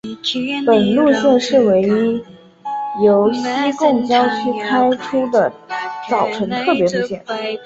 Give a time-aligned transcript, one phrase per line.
[0.65, 2.23] 本路线是唯一
[3.05, 3.43] 由西
[3.77, 5.53] 贡郊区开出的
[6.09, 7.23] 早晨特别路线。